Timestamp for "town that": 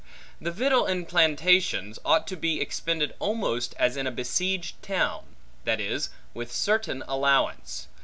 4.81-5.79